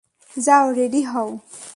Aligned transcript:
যাও 0.37 0.65
রেডি 0.71 1.01
হও। 1.03 1.29